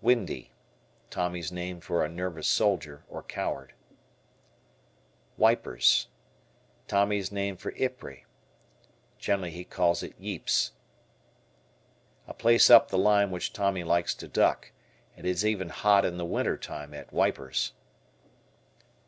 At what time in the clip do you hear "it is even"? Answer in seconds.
15.16-15.68